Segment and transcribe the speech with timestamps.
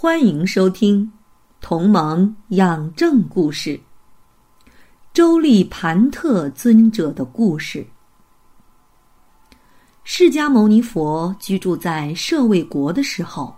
[0.00, 1.04] 欢迎收听
[1.60, 3.70] 《同盟养正故事》——
[5.12, 7.84] 周利盘特尊者的故事。
[10.04, 13.52] 释迦牟尼佛居住在舍卫国的时候，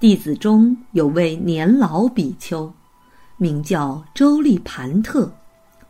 [0.00, 2.68] 弟子中有位年老比丘，
[3.36, 5.32] 名叫周利盘特，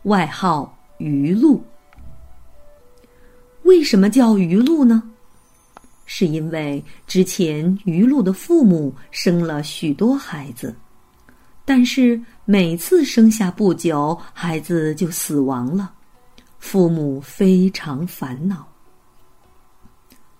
[0.03, 1.59] 外号鱼鹿。
[3.63, 5.01] 为什么叫鱼鹿呢？
[6.19, 10.75] 是因为之前鱼鹿的父母生了许多孩子，
[11.63, 15.93] 但是每次生下不久，孩子就死亡了，
[16.57, 18.67] 父母非常烦恼。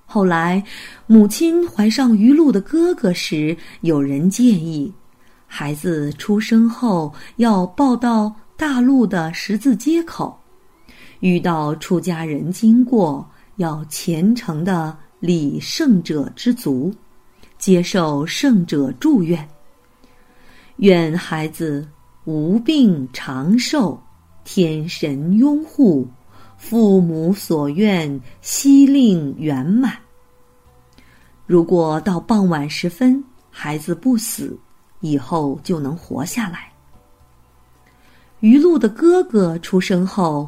[0.07, 0.63] 后来，
[1.05, 4.91] 母亲怀上鱼鹿的哥哥时，有人建议，
[5.45, 10.35] 孩子出生后要抱到大陆的十字街口，
[11.19, 14.97] 遇到出家人经过，要虔诚的。
[15.19, 16.93] 礼圣者之足，
[17.57, 19.47] 接受圣者祝愿，
[20.75, 21.87] 愿孩子
[22.25, 23.99] 无病长寿，
[24.43, 26.07] 天神拥护，
[26.55, 29.97] 父母所愿悉令圆满。
[31.47, 34.55] 如果到傍晚时分孩子不死，
[34.99, 36.71] 以后就能活下来。
[38.39, 40.47] 鱼露的哥哥出生后。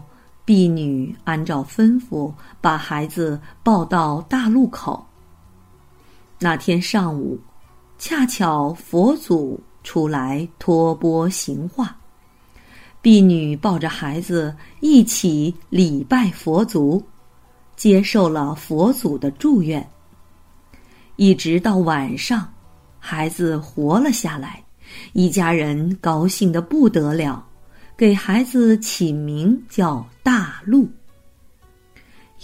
[0.49, 5.05] 婢女按照吩咐，把孩子抱到大路口。
[6.39, 7.39] 那天上午，
[7.99, 11.95] 恰巧佛祖出来托钵行化，
[12.99, 16.99] 婢女抱着孩子一起礼拜佛祖，
[17.75, 19.87] 接受了佛祖的祝愿。
[21.15, 22.51] 一直到晚上，
[22.97, 24.63] 孩子活了下来，
[25.13, 27.45] 一家人高兴的不得了。
[27.99, 30.89] 给孩子起名叫大路。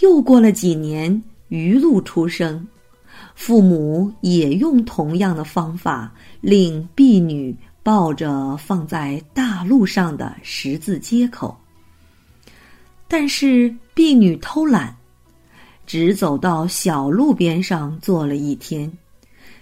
[0.00, 2.68] 又过了几年，鱼露出生，
[3.34, 6.12] 父母也用同样的方法，
[6.42, 11.56] 令婢女抱着放在大路上的十字街口。
[13.08, 14.94] 但是婢女偷懒，
[15.86, 18.92] 只走到小路边上坐了一天。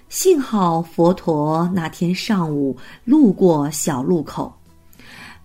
[0.08, 4.52] 幸好佛陀那天上午路过小路口。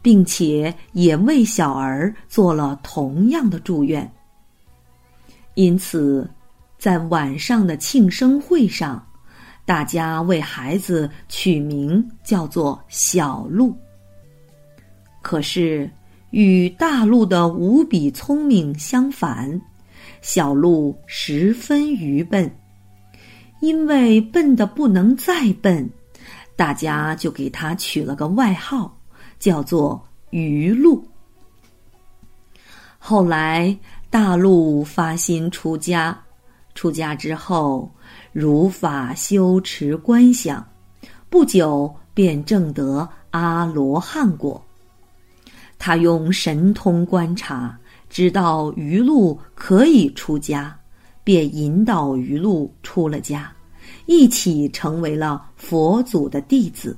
[0.02, 4.10] 并且也为小儿做了同样的祝愿。
[5.56, 6.30] 因此，
[6.78, 9.06] 在晚上的庆生会上，
[9.66, 13.76] 大家为孩子取名叫做小鹿。
[15.22, 15.90] 可是，
[16.32, 19.60] 与大鹿的无比聪明相反，
[20.22, 22.50] 小鹿十分愚笨。
[23.60, 25.90] 因为笨的不能再笨，
[26.56, 28.98] 大家就给他取了个外号。
[29.40, 31.04] 叫做鱼露。
[32.98, 33.76] 后来
[34.10, 36.16] 大陆发心出家，
[36.76, 37.90] 出家之后
[38.34, 40.64] 如法修持观想，
[41.30, 44.62] 不久便证得阿罗汉果。
[45.78, 47.80] 他用神通观察，
[48.10, 50.78] 知道鱼露可以出家，
[51.24, 53.50] 便引导鱼露出了家，
[54.06, 56.98] 一起成为了佛祖的弟子。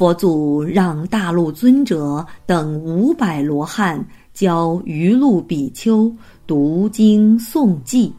[0.00, 4.02] 佛祖让大陆尊者等五百罗汉
[4.32, 6.10] 教鱼鹿比丘
[6.46, 8.10] 读经诵记，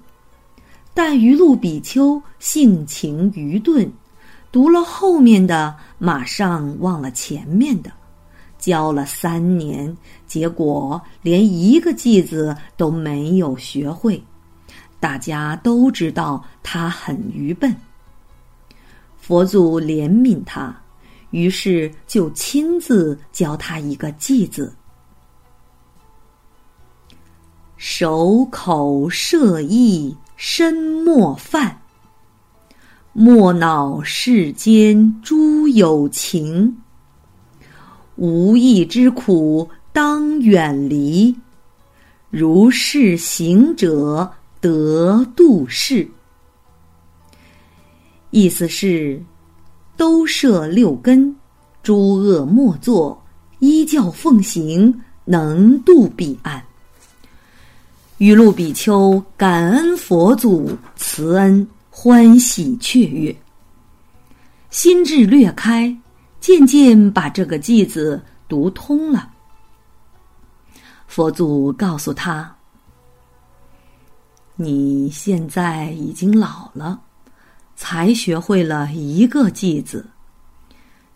[0.94, 3.92] 但鱼鹿比丘性情愚钝，
[4.52, 7.92] 读了后面的马上忘了前面的，
[8.60, 9.98] 教了三年，
[10.28, 14.24] 结果连一个偈子都没有学会。
[15.00, 17.76] 大家都知道他很愚笨，
[19.18, 20.80] 佛祖怜悯他。
[21.32, 24.74] 于是就亲自教他一个“记”字：
[27.78, 31.72] 守口摄意，身莫犯；
[33.14, 36.78] 莫恼世间诸有情。
[38.18, 41.36] 无益之苦当远离，
[42.30, 46.08] 如是行者得度世。
[48.30, 49.24] 意思是。
[49.96, 51.36] 都摄六根，
[51.84, 53.24] 诸恶莫作，
[53.60, 56.64] 依教奉行，能渡彼岸。
[58.18, 63.36] 雨露比丘感恩佛祖慈恩，欢喜雀跃，
[64.70, 65.96] 心智略开，
[66.40, 69.32] 渐渐把这个偈子读通了。
[71.08, 72.56] 佛祖告诉他
[74.56, 77.02] ：“你现在已经老了，
[77.82, 80.06] 才学会了一个偈子，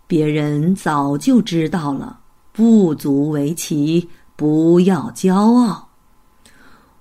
[0.08, 2.20] 别人早就知道了，
[2.52, 5.88] 不足为奇，不要骄傲。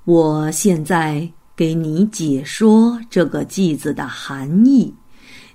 [0.04, 1.26] 我现在
[1.56, 4.94] 给你解说这个偈子的含义。”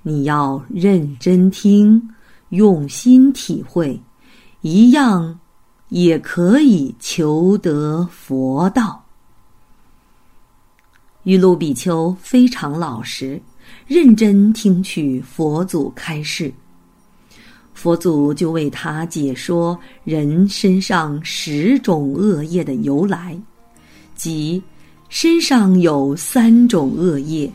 [0.02, 2.10] 你要认真听，
[2.50, 4.02] 用心体会，
[4.62, 5.40] 一样
[5.90, 9.06] 也可以求得佛道。
[11.26, 13.40] 玉露比丘非常老实，
[13.88, 16.54] 认真听取佛祖开示。
[17.74, 23.40] 佛祖就为他解说人身上十种恶业的由来，
[24.16, 24.62] 即
[25.08, 27.52] 身上有三种恶业：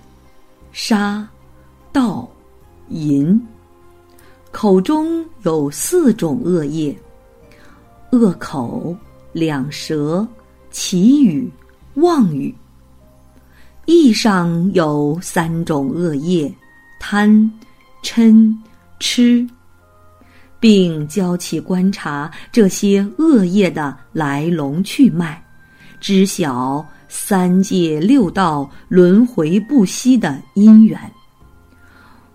[0.73, 1.29] 杀、
[1.93, 2.29] 盗。
[2.91, 3.41] 淫，
[4.53, 6.95] 口中有四种恶业：
[8.13, 8.95] 恶口、
[9.33, 10.27] 两舌、
[10.71, 11.51] 绮语、
[11.95, 12.55] 妄语；
[13.87, 16.53] 意上有三种恶业：
[16.99, 17.31] 贪、
[18.03, 18.57] 嗔、
[18.99, 19.47] 痴，
[20.59, 25.43] 并教其观察这些恶业的来龙去脉，
[26.01, 30.99] 知晓三界六道轮回不息的因缘。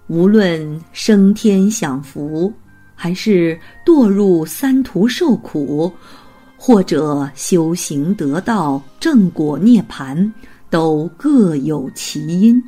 [0.06, 2.54] 无论升天享福，
[2.94, 5.92] 还是堕入三途受苦，
[6.56, 10.32] 或者修行得道正果涅盘，
[10.70, 12.62] 都各有其因。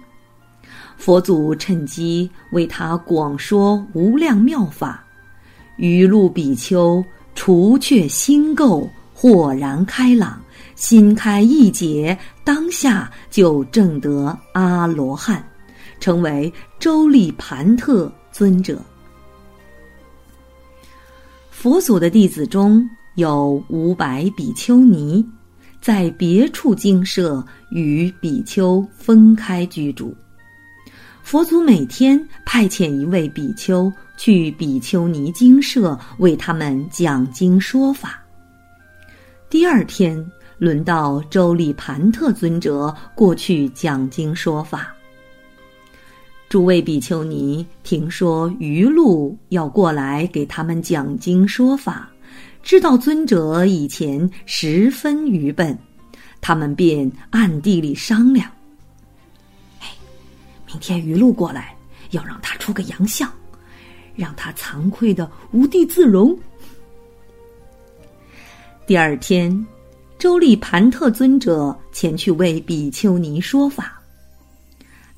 [0.97, 5.03] 佛祖趁机为他广说无量妙法，
[5.77, 7.03] 雨露比丘
[7.33, 10.41] 除却心垢，豁然开朗，
[10.75, 15.43] 心开意解，当下就证得阿罗汉。
[15.99, 18.81] 成为周利盘特尊者。
[21.51, 22.83] 佛祖的弟子中
[23.13, 25.23] 有五百比丘尼，
[25.81, 30.15] 在别处精舍与比丘分开居住。
[31.23, 38.21] 佛祖每天派遣一位比丘去比丘尼精舍为他们讲经说法。
[39.49, 40.23] 第二天
[40.57, 44.93] 轮到周利盘特尊者过去讲经说法。
[46.49, 52.11] 诸位比丘尼听说余路要过来给他们讲经说法，
[52.63, 55.77] 知道尊者以前十分愚笨，
[56.39, 58.49] 他们便暗地里商量
[59.81, 59.87] ：“哎，
[60.67, 61.75] 明天余路过来，
[62.11, 63.29] 要让他出个洋相，
[64.15, 66.37] 让他惭愧的无地自容。”
[68.87, 69.65] 第二天，
[70.17, 73.99] 周利盘特尊者前去为比丘尼说法。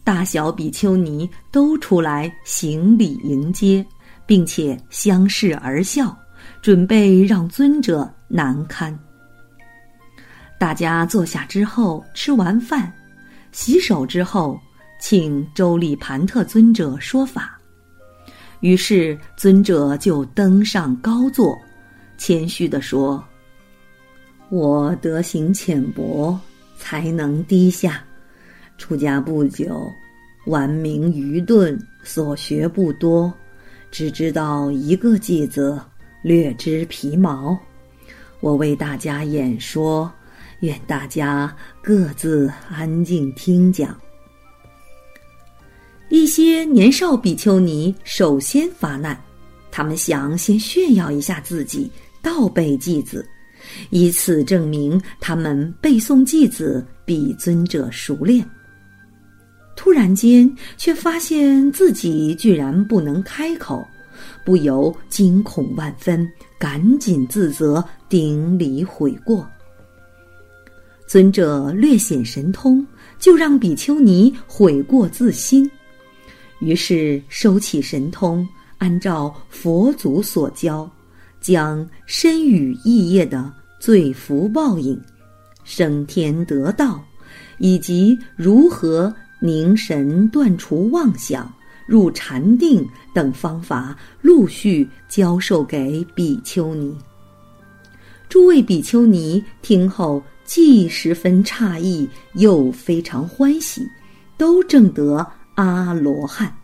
[0.03, 3.85] 大小比丘尼都出来行礼迎接，
[4.25, 6.15] 并且相视而笑，
[6.61, 8.97] 准备让尊者难堪。
[10.57, 12.91] 大家坐下之后，吃完饭，
[13.51, 14.59] 洗手之后，
[14.99, 17.59] 请周利盘特尊者说法。
[18.61, 21.59] 于是尊者就登上高座，
[22.17, 23.21] 谦虚地说
[24.47, 26.39] ：“我德行浅薄，
[26.77, 28.01] 才能低下。”
[28.79, 29.91] 出家不久，
[30.45, 33.31] 顽冥愚钝，所学不多，
[33.91, 35.79] 只知道一个偈子，
[36.23, 37.55] 略知皮毛。
[38.39, 40.11] 我为大家演说，
[40.61, 43.95] 愿大家各自安静听讲。
[46.09, 49.19] 一些年少比丘尼首先发难，
[49.71, 51.89] 他们想先炫耀一下自己
[52.21, 53.25] 倒背偈子，
[53.89, 58.47] 以此证明他们背诵偈子比尊者熟练。
[59.75, 63.85] 突然间，却发现自己居然不能开口，
[64.43, 69.47] 不由惊恐万分，赶紧自责，顶礼悔过。
[71.07, 72.85] 尊者略显神通，
[73.19, 75.69] 就让比丘尼悔过自新。
[76.59, 80.89] 于是收起神通，按照佛祖所教，
[81.41, 84.99] 将身语意业的罪福报应、
[85.63, 87.03] 升天得道，
[87.59, 89.13] 以及如何。
[89.39, 91.53] 凝神断除妄想、
[91.85, 96.95] 入禅定等方法，陆续教授给比丘尼。
[98.29, 103.87] 诸位比丘尼听后，既十分诧异，又非常欢喜，
[104.37, 105.25] 都证得
[105.55, 106.55] 阿罗汉。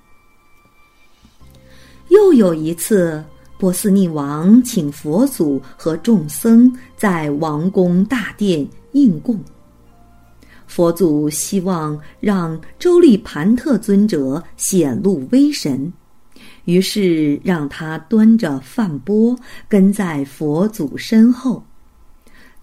[2.10, 3.24] 又有一次，
[3.60, 9.40] 波斯匿王请佛祖和众僧在王宫大殿应供。
[10.70, 15.92] 佛祖希望让周利盘特尊者显露威神，
[16.66, 19.36] 于是让他端着饭钵
[19.68, 21.64] 跟在佛祖身后。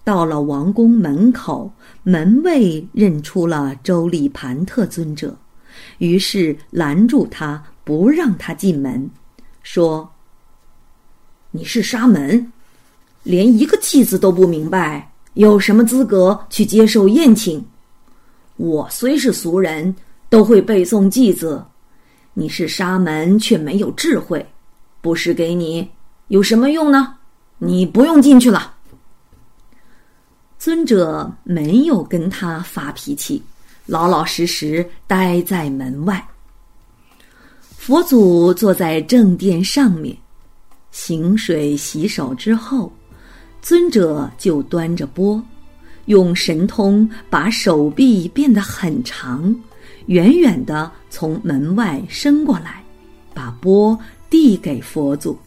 [0.05, 1.69] 到了王宫门口，
[2.03, 5.37] 门卫认出了周利盘特尊者，
[5.97, 9.09] 于是拦住他，不让他进门，
[9.63, 10.09] 说
[11.51, 12.53] ：“你是沙门，
[13.23, 17.61] 连一个偈子都不明白，有什么资格去接受宴请？
[18.57, 19.95] 我虽是俗人，
[20.29, 21.63] 都会背诵偈子。
[22.33, 24.45] 你是沙门，却没有智慧，
[24.99, 25.89] 布施给你
[26.27, 27.15] 有什么用呢？
[27.59, 28.75] 你不用进去了。”
[30.59, 33.41] 尊者没有跟他发脾气，
[33.85, 36.27] 老老实实待在门外。
[37.69, 40.17] 佛祖坐在正殿上面，
[40.91, 42.91] 行水洗手之后，
[43.61, 45.41] 尊者就端着钵，
[46.07, 49.55] 用神通把手臂变得很长，
[50.07, 52.83] 远远的从门外伸过来，
[53.33, 53.97] 把钵
[54.29, 55.39] 递给佛祖。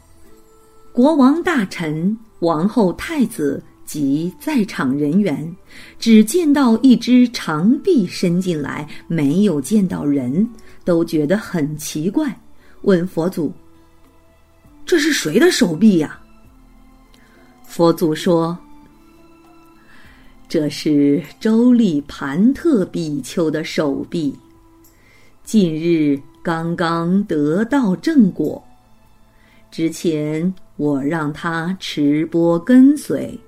[0.91, 3.63] 国王、大臣、王后、太子。
[3.91, 5.53] 及在场人员，
[5.99, 10.49] 只见到一只长臂伸进来，没有见到人，
[10.85, 12.41] 都觉得很奇怪，
[12.83, 13.53] 问佛祖
[14.87, 16.21] ：“这是谁的手臂呀？”
[17.67, 18.57] 佛祖说
[20.51, 24.37] ：“这是周利盘特比丘的手臂，
[25.45, 28.61] 近日刚刚得到正果，
[29.71, 33.39] 之前我让他持钵跟随。”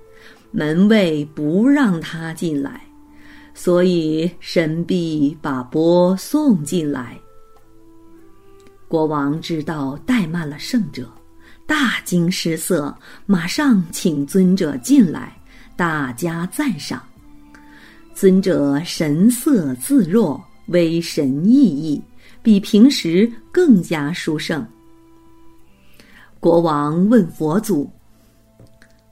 [0.54, 2.80] 门卫不让他进来，
[3.52, 7.18] 所以神臂把钵送进来。
[8.86, 11.10] 国王知道怠慢了圣者，
[11.66, 12.94] 大惊失色，
[13.24, 15.34] 马上请尊者进来，
[15.76, 17.02] 大加赞赏。
[18.14, 22.00] 尊者神色自若，威神奕奕，
[22.42, 24.66] 比平时更加殊胜。
[26.38, 27.90] 国王问佛祖：“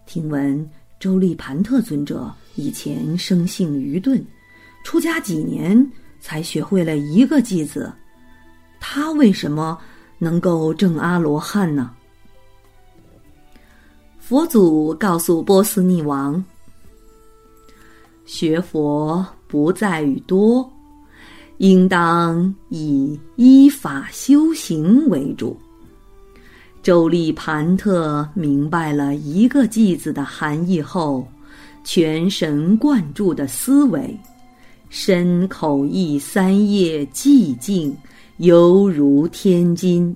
[0.07, 0.69] 听闻？”
[1.01, 4.23] 周利盘特尊者以前生性愚钝，
[4.85, 5.91] 出家几年
[6.21, 7.91] 才学会了一个偈子，
[8.79, 9.79] 他为什么
[10.19, 11.91] 能够证阿罗汉呢？
[14.31, 16.41] 佛祖告诉波斯匿王：
[18.25, 20.71] 学佛不在于多，
[21.59, 25.59] 应当以依法修行为主。
[26.81, 31.27] 周利盘特明白了一个偈字的含义后，
[31.83, 34.17] 全神贯注的思维，
[34.91, 37.93] 身口意三业寂静，
[38.37, 40.15] 犹如天津。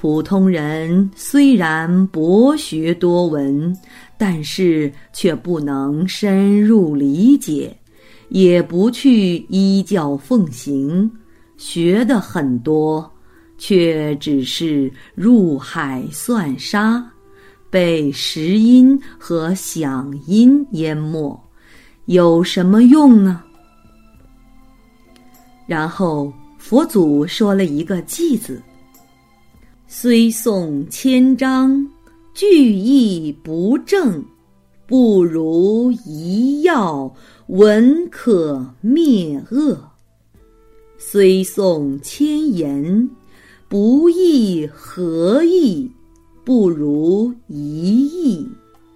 [0.00, 3.76] 普通人虽然博学多闻，
[4.16, 7.76] 但是却不能深入理解，
[8.30, 11.10] 也不去依教奉行，
[11.58, 13.12] 学的很多。
[13.58, 17.04] 却只是入海算沙，
[17.68, 21.38] 被识音和响音淹没，
[22.06, 23.42] 有什么用呢？
[25.66, 28.62] 然后佛祖说了一个偈子
[29.92, 31.84] ：“虽诵千章，
[32.32, 34.24] 句意不正，
[34.86, 37.12] 不如一药，
[37.48, 39.76] 文可灭恶。
[40.96, 43.10] 虽诵千言。”
[43.68, 45.90] 不义何意？
[46.44, 48.48] 不如一意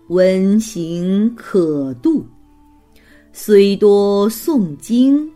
[0.08, 2.24] 文行可度。
[3.32, 5.28] 虽多诵经，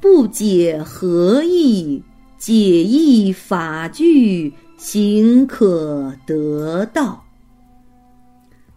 [0.00, 2.02] 不解何意？
[2.36, 4.52] 解意法句，
[4.84, 7.24] 行可得道。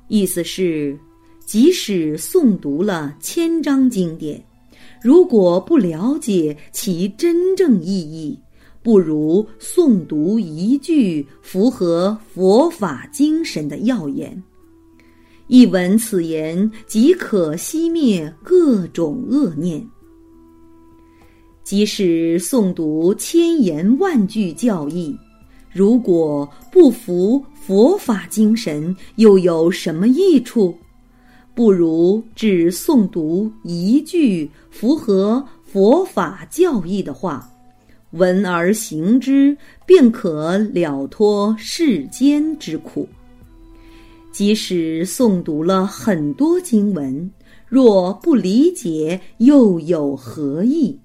[0.08, 0.98] 意思是，
[1.46, 4.42] 即使诵读了千章经典，
[5.04, 8.40] 如果不了解其真正意义。
[8.82, 14.42] 不如诵读一句符合佛法精神的要言，
[15.48, 19.86] 一闻此言即可熄灭各种恶念。
[21.66, 25.14] 即使诵读千言万句教义，
[25.72, 30.76] 如果不服佛法精神，又有什么益处？
[31.54, 37.50] 不如只诵读一句符合佛法教义的话。
[38.12, 39.56] 闻而行之，
[39.86, 43.08] 便可了脱世间之苦。
[44.32, 47.30] 即使诵读了很多经文，
[47.68, 50.98] 若不理解，又有何益？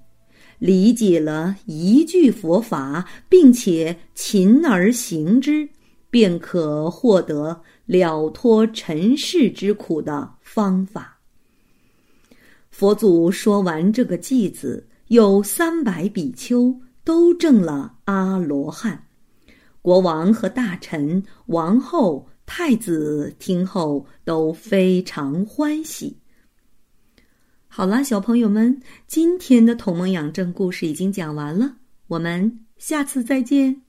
[0.63, 5.67] 理解了一句佛法，并且勤而行之，
[6.09, 11.19] 便可获得了脱尘世之苦的方法。
[12.71, 16.73] 佛祖说完这个偈子，有三百比丘。
[17.05, 19.07] 都证了阿罗汉，
[19.81, 26.15] 国王和大臣、王后、太子听后都非常欢喜。
[27.75, 33.81] 好啦，小朋友们，今天的《同盟养正》故事已经讲完了，我们下次再见。